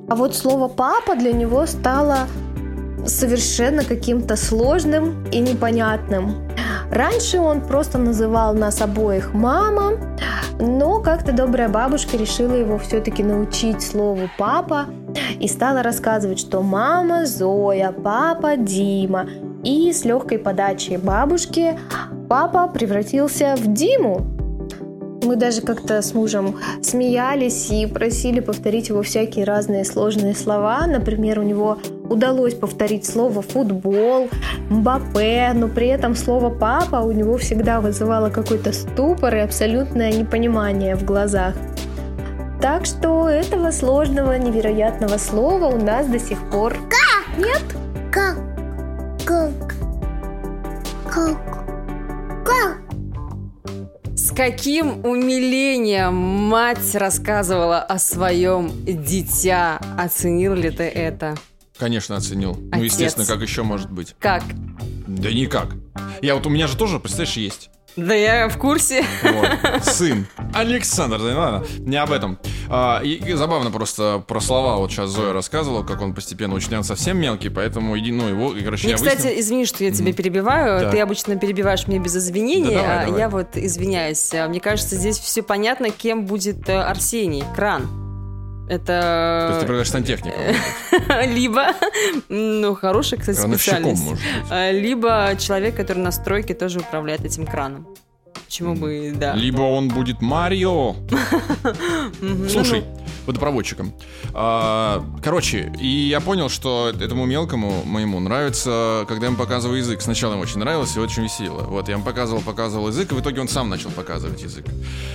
[0.09, 2.27] А вот слово «папа» для него стало
[3.05, 6.47] совершенно каким-то сложным и непонятным.
[6.91, 9.93] Раньше он просто называл нас обоих мама,
[10.59, 14.85] но как-то добрая бабушка решила его все-таки научить слову папа
[15.39, 19.27] и стала рассказывать, что мама Зоя, папа Дима.
[19.63, 21.77] И с легкой подачей бабушки
[22.29, 24.25] папа превратился в Диму.
[25.23, 30.85] Мы даже как-то с мужем смеялись и просили повторить его всякие разные сложные слова.
[30.87, 34.29] Например, у него удалось повторить слово «футбол»,
[34.69, 40.95] «мбаппе», но при этом слово «папа» у него всегда вызывало какой-то ступор и абсолютное непонимание
[40.95, 41.55] в глазах.
[42.61, 47.37] Так что этого сложного, невероятного слова у нас до сих пор как?
[47.37, 47.61] нет.
[48.11, 48.37] Как?
[49.25, 49.75] Как?
[51.11, 51.37] Как?
[52.43, 52.77] Как?
[54.15, 59.79] С каким умилением мать рассказывала о своем дитя.
[59.97, 61.35] Оценил ли ты это?
[61.79, 62.55] Конечно, оценил.
[62.55, 62.83] Ну, Отец.
[62.85, 64.15] естественно, как еще может быть?
[64.19, 64.43] Как?
[65.07, 65.75] Да никак.
[66.21, 67.69] Я вот у меня же тоже, представляешь, есть.
[67.95, 69.03] Да я в курсе.
[69.23, 69.83] Вот.
[69.83, 70.27] Сын.
[70.53, 72.37] Alexander, да ладно, не об этом.
[72.69, 74.77] А, и, и забавно просто про слова.
[74.77, 76.71] Вот сейчас Зоя рассказывала, как он постепенно учит.
[76.73, 79.39] Он совсем мелкий, поэтому иди, ну, его, и, короче, Мне, я кстати, выяснил.
[79.39, 80.81] извини, что я тебя перебиваю.
[80.81, 80.91] Да.
[80.91, 83.19] Ты обычно перебиваешь меня без извинений, Да давай, а давай.
[83.19, 84.31] я вот извиняюсь.
[84.35, 87.43] А Мне кажется, здесь все понятно, кем будет э, Арсений.
[87.55, 88.06] Кран.
[88.67, 90.37] То есть ты Это продаешь сантехнику.
[91.33, 91.67] либо,
[92.27, 94.03] ну, хорошая, кстати, специальность.
[94.49, 97.87] А, Либо человек, который на стройке тоже управляет этим краном.
[98.45, 99.33] Почему бы, да.
[99.33, 100.95] Либо он будет Марио.
[102.49, 103.93] Слушай, Ну, водопроводчиком.
[104.33, 110.01] А, Короче, и я понял, что этому мелкому моему нравится, когда я ему показываю язык.
[110.01, 111.63] Сначала ему очень нравилось и очень весело.
[111.63, 114.65] Вот, я ему показывал, показывал язык, и в итоге он сам начал показывать язык.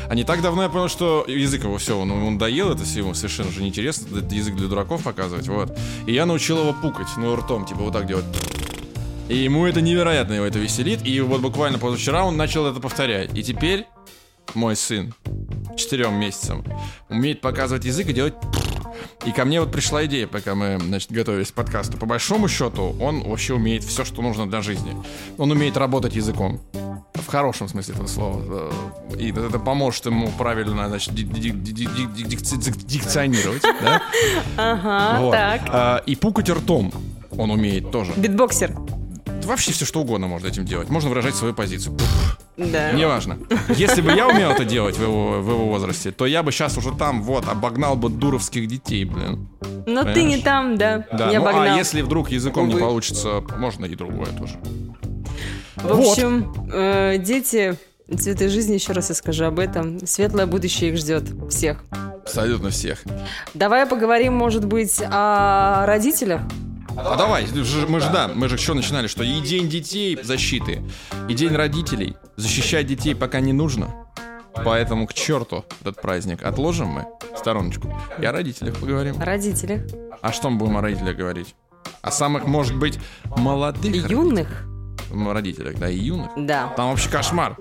[0.09, 3.01] А не так давно я понял, что язык его все, он, он доел, это все
[3.01, 5.77] ему совершенно уже неинтересно, язык для дураков показывать, вот.
[6.07, 8.25] И я научил его пукать, ну, ртом, типа вот так делать.
[9.29, 11.07] И ему это невероятно его это веселит.
[11.07, 13.37] И вот буквально позавчера он начал это повторять.
[13.37, 13.87] И теперь
[14.55, 15.15] мой сын
[15.77, 16.65] четырем месяцам
[17.09, 18.35] умеет показывать язык и делать
[19.25, 21.97] и ко мне вот пришла идея, пока мы, значит, готовились к подкасту.
[21.97, 24.95] По большому счету, он вообще умеет все, что нужно для жизни.
[25.39, 26.61] Он умеет работать языком.
[27.15, 28.71] В хорошем смысле этого слова.
[29.13, 33.63] Э, И это поможет ему правильно, значит, ди- ди- ди- ди- ди- дикци- дик- дикционировать,
[33.63, 34.03] да?
[34.57, 35.61] Ага, так.
[35.69, 36.93] А, И пукать ртом
[37.37, 38.13] он умеет тоже.
[38.17, 38.77] Битбоксер.
[39.45, 40.89] Вообще все что угодно можно этим делать.
[40.91, 41.97] Можно выражать свою позицию.
[42.57, 42.93] Да.
[42.93, 43.39] Неважно.
[43.71, 46.77] Если бы я умел это делать в его, в его возрасте, то я бы сейчас
[46.77, 49.49] уже там, вот, обогнал бы дуровских детей, блин.
[49.87, 50.17] Но ты Понимаешь?
[50.37, 51.07] не там, да.
[51.13, 51.63] Да, не ну обогнал.
[51.75, 54.59] а если вдруг языком не получится, можно и другое тоже.
[55.77, 56.13] В Вот.
[56.13, 57.77] общем, э, дети,
[58.17, 60.07] цветы жизни, еще раз я скажу об этом.
[60.07, 61.83] Светлое будущее их ждет всех.
[62.23, 63.03] Абсолютно всех.
[63.55, 66.43] Давай поговорим, может быть, о родителях.
[66.97, 67.47] А давай,
[67.89, 70.83] мы же, да, мы же еще начинали, что и день детей защиты,
[71.29, 72.17] и день родителей.
[72.37, 73.95] Защищать детей пока не нужно.
[74.65, 76.43] Поэтому к черту этот праздник.
[76.43, 77.89] Отложим мы в стороночку.
[78.21, 79.21] И о родителях поговорим.
[79.21, 79.83] О родителях.
[80.21, 81.55] А что мы будем о родителях говорить?
[82.03, 84.65] О самых, может быть, молодых Юных.
[85.11, 86.31] м, родителях, да, и юных.
[86.37, 86.73] Да.
[86.77, 87.57] Там вообще кошмар.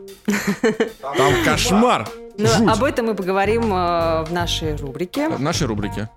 [1.01, 2.07] Там кошмар.
[2.37, 2.67] Но Жуть.
[2.67, 6.09] об этом мы поговорим э, в нашей рубрике В нашей рубрике,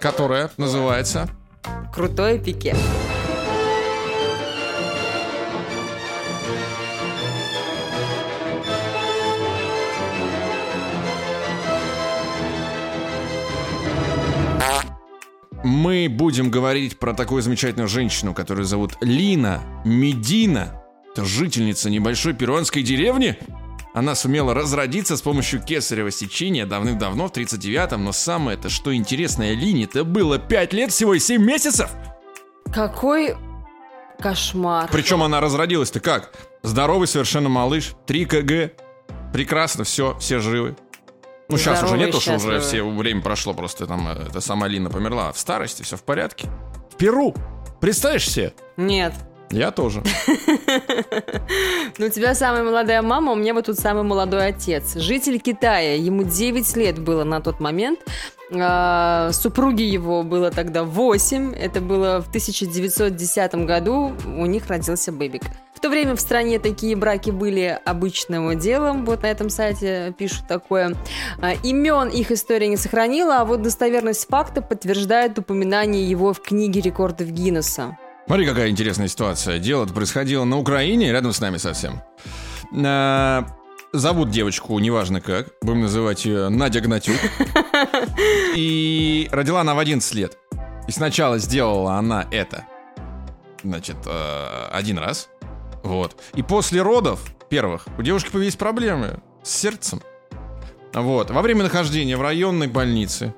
[0.00, 1.28] которая называется
[1.92, 2.74] «Крутое пике».
[15.62, 20.82] Мы будем говорить про такую замечательную женщину, которую зовут Лина Медина.
[21.12, 23.38] Это жительница небольшой перуанской деревни.
[23.92, 29.84] Она сумела разродиться с помощью кесарево сечения давным-давно, в 39-м, но самое-то, что интересное, Лине
[29.84, 31.90] это было 5 лет всего и 7 месяцев.
[32.72, 33.34] Какой
[34.20, 34.88] кошмар.
[34.92, 36.32] Причем она разродилась-то как?
[36.62, 38.72] Здоровый совершенно малыш, 3 кг.
[39.32, 40.76] Прекрасно, все, все живы.
[41.48, 44.68] Ну, сейчас уже Здоровые, нет, что уже все время прошло, просто там э, эта сама
[44.68, 45.30] Лина померла.
[45.30, 46.48] А в старости все в порядке.
[46.92, 47.34] В Перу.
[47.80, 48.54] Представишь себе?
[48.76, 49.14] Нет.
[49.50, 50.02] Я тоже.
[51.98, 54.94] Ну, у тебя самая молодая мама, у меня вот тут самый молодой отец.
[54.94, 58.00] Житель Китая, ему 9 лет было на тот момент.
[58.52, 61.52] А, Супруге его было тогда 8.
[61.54, 64.12] Это было в 1910 году.
[64.24, 65.42] У них родился бэбик.
[65.74, 69.06] В В то время в стране такие браки были обычным делом.
[69.06, 70.94] Вот на этом сайте пишут такое.
[71.40, 76.82] А, Имен их история не сохранила, а вот достоверность факта подтверждает упоминание его в книге
[76.82, 77.96] рекордов Гиннесса.
[78.30, 79.58] Смотри, какая интересная ситуация.
[79.58, 82.00] Дело происходило на Украине, рядом с нами совсем.
[82.72, 83.44] А,
[83.92, 87.16] Зовут девочку, неважно как, будем называть ее Надя Гнатюк.
[88.54, 90.38] И родила она в 11 лет.
[90.86, 92.66] И сначала сделала она это,
[93.64, 95.28] значит, э, один раз.
[95.82, 96.14] Вот.
[96.34, 100.02] И после родов первых у девушки появились проблемы с сердцем.
[100.94, 101.32] Вот.
[101.32, 103.34] Во время нахождения в районной больнице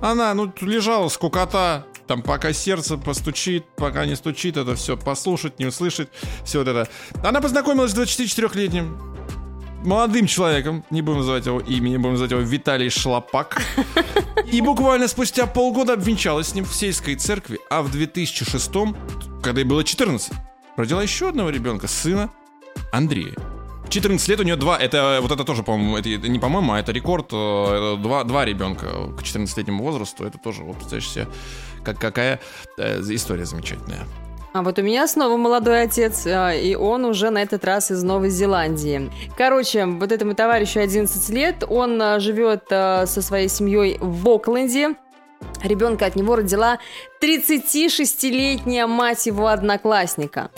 [0.00, 5.66] она, ну, лежала скукота, там, пока сердце постучит, пока не стучит, это все послушать, не
[5.66, 6.08] услышать,
[6.44, 6.88] все вот это.
[7.24, 8.98] Она познакомилась с 24-летним
[9.84, 13.62] молодым человеком, не будем называть его имя, не будем называть его Виталий Шлапак.
[14.52, 18.70] И буквально спустя полгода обвенчалась с ним в сельской церкви, а в 2006
[19.42, 20.32] когда ей было 14,
[20.76, 22.30] родила еще одного ребенка, сына
[22.92, 23.51] Андрея.
[23.92, 26.92] 14 лет у нее два, это вот это тоже, по-моему, это, не по-моему, а это
[26.92, 28.86] рекорд, э, это два, два ребенка
[29.18, 31.26] к 14-летнему возрасту, это тоже, вот представляешь себе,
[31.84, 32.40] как, какая
[32.78, 34.06] э, история замечательная.
[34.54, 38.02] А вот у меня снова молодой отец, а, и он уже на этот раз из
[38.02, 39.10] Новой Зеландии.
[39.36, 44.94] Короче, вот этому товарищу 11 лет, он живет со своей семьей в Окленде.
[45.62, 46.78] Ребенка от него родила
[47.22, 50.50] 36-летняя мать его одноклассника.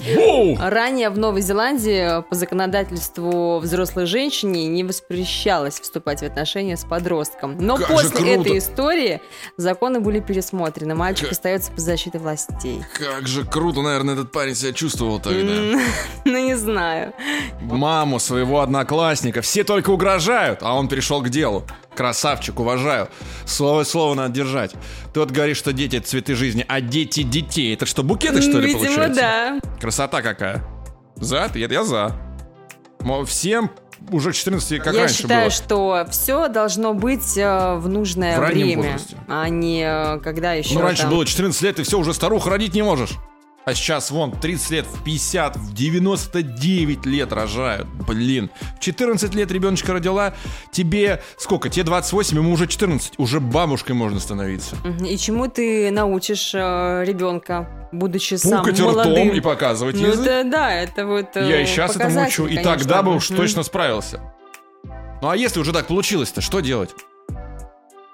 [0.58, 7.58] Ранее в Новой Зеландии по законодательству взрослой женщине не воспрещалось вступать в отношения с подростком.
[7.58, 9.20] Но Как после этой истории
[9.58, 10.94] законы были пересмотрены.
[10.94, 12.82] Мальчик Как- остается под защитой властей.
[12.94, 15.34] Как же круто, наверное, этот парень себя чувствовал тогда.
[16.26, 17.12] Ну, не знаю.
[17.60, 19.42] Маму своего одноклассника.
[19.42, 21.64] Все только угрожают, а он перешел к делу.
[21.94, 23.08] Красавчик, уважаю.
[23.46, 24.72] Слово слово надо держать.
[25.12, 27.74] Ты вот говоришь, что дети это цветы жизни, а дети детей.
[27.74, 29.20] Это что, букеты, что ли, Видимо, получается?
[29.20, 29.60] да.
[29.80, 30.62] Красота какая.
[31.16, 31.50] За?
[31.54, 32.12] Я, я за.
[33.00, 33.70] Мол, всем
[34.10, 35.50] уже 14 как Я раньше считаю, было.
[35.50, 39.16] что все должно быть э, в нужное В время, возрасте.
[39.28, 40.74] а не э, когда еще.
[40.74, 43.12] Ну, раньше там- было 14 лет, и все, уже старух родить не можешь.
[43.66, 47.86] А сейчас, вон, 30 лет, в 50, в 99 лет рожают.
[48.06, 48.50] Блин.
[48.76, 50.34] В 14 лет ребеночка родила,
[50.70, 51.70] тебе сколько?
[51.70, 53.14] Тебе 28, ему уже 14.
[53.18, 54.76] Уже бабушкой можно становиться.
[55.06, 59.12] И чему ты научишь э, ребенка, будучи сам Пукать молодым?
[59.28, 60.26] ртом и показывать Ну, язык.
[60.26, 62.74] это, да, это вот э, Я и сейчас это показатель, мучу, и конечно.
[62.76, 64.20] тогда бы уж точно справился.
[65.22, 66.90] Ну а если уже так получилось-то, что делать?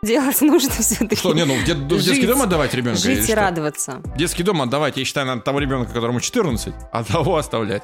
[0.03, 1.17] Делать нужно все-таки.
[1.17, 2.27] Что, не, ну в, дет- в детский Жить.
[2.27, 2.99] дом отдавать ребенка?
[3.01, 4.01] Жить и радоваться.
[4.17, 7.83] Детский дом отдавать, я считаю, надо того ребенка, которому 14, а того оставлять.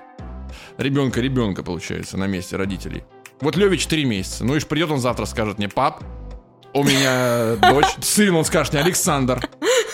[0.78, 3.04] Ребенка ребенка, получается, на месте родителей.
[3.40, 4.44] Вот Леве 4 месяца.
[4.44, 6.02] Ну и ж придет он завтра, скажет мне, пап,
[6.72, 9.46] у меня дочь, сын, он скажет мне, Александр.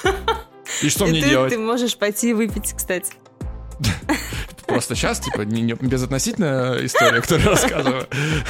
[0.82, 1.52] И что и мне ты, делать?
[1.52, 3.12] ты можешь пойти выпить, кстати.
[4.72, 8.06] Просто сейчас, типа, не, не- безотносительная история, которую рассказываю.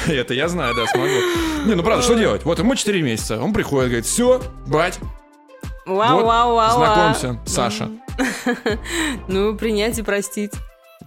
[0.07, 1.07] Это я знаю, да, смогу.
[1.65, 2.43] Не, ну правда, что делать?
[2.45, 4.99] Вот ему 4 месяца, он приходит, говорит, все, бать,
[5.85, 6.77] Вау, вот, вау, вау.
[6.77, 7.89] знакомься, Саша.
[9.27, 10.51] Ну, принять и простить.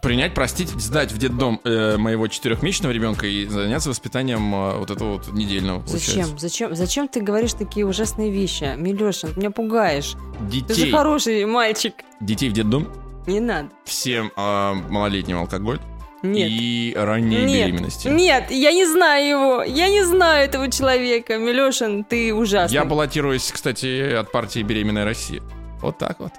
[0.02, 5.14] Принять, простить, сдать в детдом э, моего четырехмесячного ребенка и заняться воспитанием э, вот этого
[5.14, 5.78] вот недельного.
[5.80, 6.10] получается.
[6.12, 6.38] Зачем?
[6.38, 6.76] Зачем?
[6.76, 8.74] Зачем ты говоришь такие ужасные вещи?
[8.76, 10.12] Милеша, ты меня пугаешь.
[10.50, 11.94] Ты же Детей, хороший мальчик.
[12.20, 12.88] детей в детдом,
[13.26, 13.68] Не надо.
[13.84, 15.80] всем э, малолетним алкоголь
[16.22, 16.48] Нет.
[16.50, 18.08] и ранние Нет, беременности.
[18.08, 19.62] нет, я не знаю его.
[19.62, 21.36] Я не знаю этого человека.
[21.38, 22.74] Милешин, ты ужасный.
[22.74, 25.42] Я баллотируюсь, кстати, от партии «Беременная Россия».
[25.80, 26.32] Вот так вот.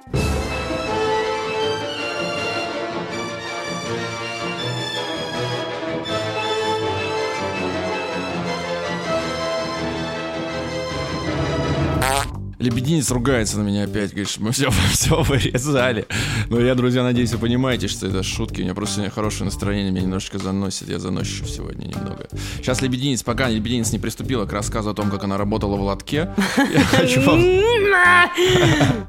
[12.59, 16.07] Лебединец ругается на меня опять, говорит, что мы все, все вырезали.
[16.49, 18.61] Но я, друзья, надеюсь, вы понимаете, что это шутки.
[18.61, 20.89] У меня просто сегодня хорошее настроение, меня немножечко заносит.
[20.89, 22.27] Я заносчив сегодня немного.
[22.57, 26.33] Сейчас Лебединец, пока Лебединец не приступила к рассказу о том, как она работала в лотке,
[26.73, 27.39] я хочу вам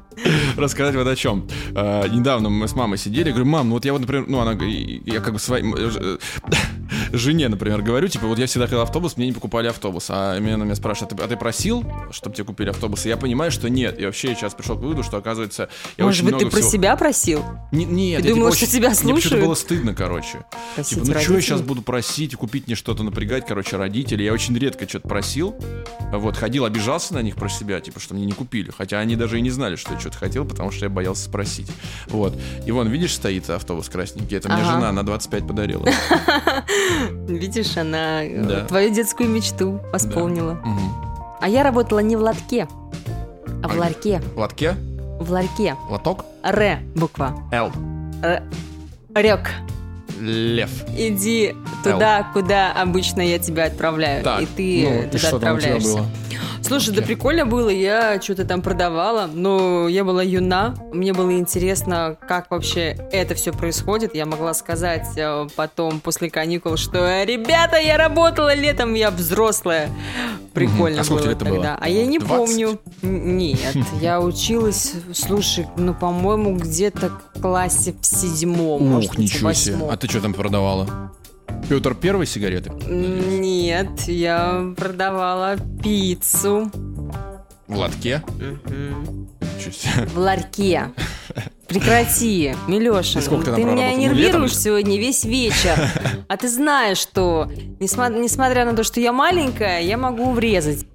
[0.57, 1.47] рассказать вот о чем.
[1.75, 4.51] А, недавно мы с мамой сидели, говорю, мам, ну вот я вот, например, ну она,
[4.63, 6.17] я как бы своей м, ж- э,
[7.11, 10.55] жене, например, говорю, типа, вот я всегда хотел автобус, мне не покупали автобус, а меня
[10.55, 13.05] она меня спрашивает, а ты, а ты просил, чтобы тебе купили автобус?
[13.05, 13.99] И я понимаю, что нет.
[13.99, 16.69] И вообще я сейчас пришел к выводу, что оказывается, я Может быть, ты про всего-
[16.71, 17.43] себя просил?
[17.71, 19.45] Не- нет, Ты я, типа, что очень- тебя Мне слушают?
[19.45, 20.45] было стыдно, короче.
[20.75, 24.25] Просить Типа, ну что я сейчас буду просить, купить мне что-то, напрягать, короче, родителей.
[24.25, 25.55] Я очень редко что-то просил.
[26.11, 28.71] Вот, ходил, обижался на них про себя, типа, что мне не купили.
[28.75, 31.71] Хотя они даже и не знали, что я что-то хотел, потому что я боялся спросить.
[32.07, 32.33] Вот.
[32.65, 34.37] И вон, видишь, стоит автобус красненький.
[34.37, 34.71] Это мне Ага.
[34.73, 35.85] жена на 25 подарила.
[37.27, 38.65] Видишь, она э, Да.
[38.65, 40.53] твою детскую мечту восполнила.
[40.63, 40.93] Мгм.
[41.41, 42.67] А я работала не в лотке,
[43.63, 44.21] а в А ларьке.
[44.35, 44.75] В лотке?
[45.19, 45.75] В ларьке.
[45.89, 46.25] Лоток?
[46.43, 47.33] Р буква.
[47.51, 47.71] Л.
[49.15, 49.49] Рек.
[50.19, 50.69] Лев.
[50.97, 54.21] Иди туда, куда обычно я тебя отправляю.
[54.23, 55.97] Так, и ты ну, и туда что там у тебя отправляешься.
[55.97, 56.05] было?
[56.61, 62.17] Слушай, да прикольно было, я что-то там продавала, но я была юна, мне было интересно,
[62.27, 64.13] как вообще это все происходит.
[64.15, 69.89] Я могла сказать э, потом, после каникул, что «Э, «Ребята, я работала летом, я взрослая».
[70.53, 71.13] Прикольно Мгм.
[71.13, 71.49] А было тогда.
[71.49, 71.77] было?
[71.79, 72.37] А я не 20?
[72.37, 72.79] помню.
[73.01, 79.77] Нет, я училась, слушай, ну, по-моему, где-то в классе в седьмом, Ух, ничего себе.
[79.89, 81.11] А ты что там продавала?
[81.67, 82.71] Петр Первый сигареты?
[82.87, 86.71] Нет, я продавала пиццу.
[87.67, 88.23] В лотке?
[90.13, 90.91] В ларьке.
[91.67, 93.21] Прекрати, Милешин.
[93.21, 93.91] Сколько ты ты меня?
[93.91, 94.61] Ну, нервируешь летом?
[94.61, 95.77] сегодня весь вечер.
[96.27, 100.85] А ты знаешь, что несмотря на то, что я маленькая, я могу врезать.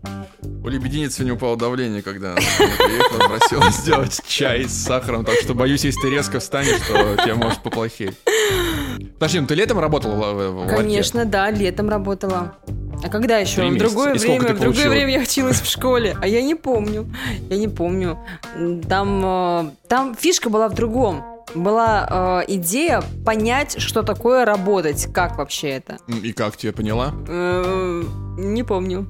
[0.42, 2.40] У лебединицы не упало давление, когда она
[2.78, 7.34] приехала, просила сделать чай с сахаром, так что боюсь, если ты резко встанешь, то тебе
[7.34, 8.14] может поплохеть.
[9.18, 10.76] Подожди, ну ты летом работала в, в- в ларьке?
[10.76, 12.56] Конечно, да, летом работала.
[13.02, 13.56] А когда еще?
[13.62, 14.90] Три В другое время, ты в другое получила?
[14.90, 17.06] время я училась в школе, а я не помню.
[17.50, 18.18] Я не помню.
[18.88, 21.22] Там, э, там фишка была в другом.
[21.54, 25.98] Была э, идея понять, что такое работать, как вообще это.
[26.08, 27.12] И как тебе поняла?
[27.28, 28.02] Э,
[28.38, 29.06] Не помню.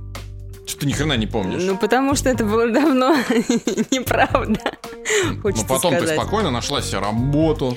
[0.67, 1.63] Что ты ни хрена не помнишь?
[1.63, 3.15] Ну, потому что это было давно.
[3.91, 4.61] Неправда.
[5.35, 6.19] Но Хочется потом ты сказать.
[6.19, 7.77] спокойно нашла себе работу.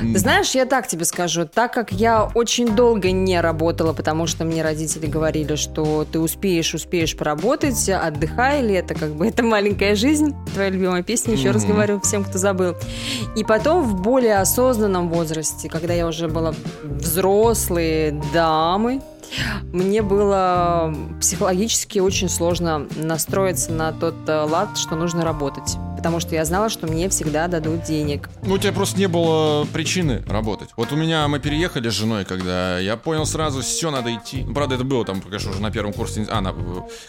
[0.00, 4.44] Ты знаешь, я так тебе скажу, так как я очень долго не работала, потому что
[4.44, 10.34] мне родители говорили, что ты успеешь, успеешь поработать, отдыхай, лето, как бы это маленькая жизнь,
[10.54, 11.72] твоя любимая песня, еще раз Мгм.
[11.72, 12.74] говорю всем, кто забыл.
[13.36, 19.00] И потом в более осознанном возрасте, когда я уже была взрослые дамы,
[19.72, 25.76] мне было психологически очень сложно настроиться на тот э, лад, что нужно работать.
[25.98, 28.30] Потому что я знала, что мне всегда дадут денег.
[28.44, 30.70] Ну, у тебя просто не было причины работать.
[30.76, 34.44] Вот у меня мы переехали с женой, когда я понял сразу, все, надо идти.
[34.44, 36.24] Ну, правда, это было там, конечно, уже на первом курсе...
[36.30, 36.54] А, на,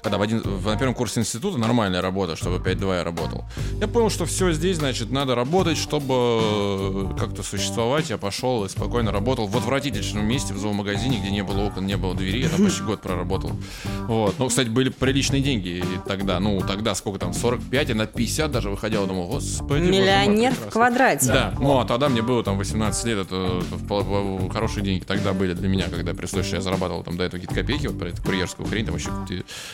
[0.01, 3.45] когда в один, на первом курсе института нормальная работа, чтобы 5-2 я работал.
[3.79, 8.09] Я понял, что все здесь, значит, надо работать, чтобы э, как-то существовать.
[8.09, 11.95] Я пошел и спокойно работал в отвратительном месте, в зоомагазине, где не было окон, не
[11.95, 12.41] было двери.
[12.41, 13.51] Я там почти год проработал.
[14.07, 14.33] Вот.
[14.39, 16.39] Ну, кстати, были приличные деньги и тогда.
[16.39, 19.05] Ну, тогда сколько там, 45, а на 50 даже выходил.
[19.05, 20.71] Думал, господи, боже мой, Миллионер в прекрасно».
[20.71, 21.27] квадрате.
[21.27, 25.53] Да, ну а тогда мне было там 18 лет, это, это хорошие деньги тогда были
[25.53, 28.67] для меня, когда что я зарабатывал там до этого какие-то копейки, вот про эту курьерскую
[28.67, 29.09] хрень, там еще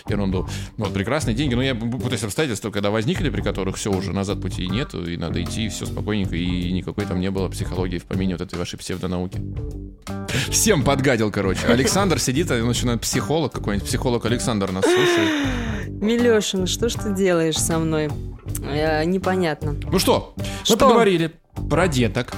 [0.07, 0.47] ерунду.
[0.77, 4.67] Вот, прекрасные деньги, но я путаюсь обстоятельства, когда возникли, при которых все уже назад пути
[4.67, 8.41] нету, и надо идти, все спокойненько, и никакой там не было психологии в помине вот
[8.41, 9.41] этой вашей псевдонауки.
[10.49, 11.67] Всем подгадил, короче.
[11.67, 15.85] Александр сидит, и начинает психолог какой-нибудь, психолог Александр нас слушает.
[16.01, 18.10] Милешин, что ж ты делаешь со мной?
[18.63, 19.75] Э, непонятно.
[19.91, 20.77] Ну что, мы Что?
[20.77, 21.31] поговорили
[21.69, 22.34] про деток,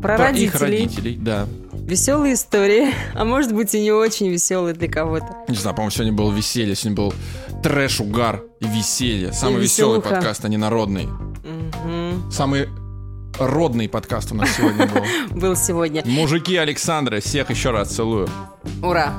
[0.00, 0.80] Про, про их родителей.
[0.84, 1.46] родителей, да.
[1.72, 2.88] Веселые истории.
[3.14, 5.26] А может быть и не очень веселые для кого-то.
[5.48, 7.14] Не знаю, по-моему, сегодня было веселье, сегодня был
[7.62, 9.32] трэш, угар и веселье.
[9.32, 11.06] Самый И веселый подкаст, а не народный.
[11.06, 12.30] Мгм.
[12.30, 12.68] Самый
[13.38, 15.02] родный подкаст у нас сегодня был.
[15.40, 16.02] Был сегодня.
[16.04, 18.28] Мужики Александры, всех еще раз целую.
[18.82, 19.12] Ура!